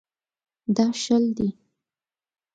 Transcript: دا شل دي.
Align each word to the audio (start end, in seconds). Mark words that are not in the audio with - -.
دا 0.75 0.87
شل 1.01 1.23
دي. 1.37 1.49